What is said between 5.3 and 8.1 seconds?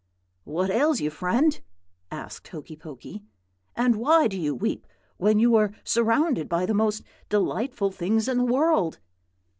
you are surrounded by the most delightful